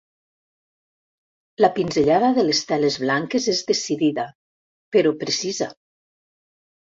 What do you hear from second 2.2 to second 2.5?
de